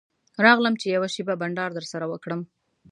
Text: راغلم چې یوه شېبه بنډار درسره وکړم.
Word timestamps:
راغلم 0.45 0.73
چې 0.81 0.87
یوه 0.95 1.07
شېبه 1.13 1.35
بنډار 1.41 1.69
درسره 1.75 2.05
وکړم. 2.11 2.41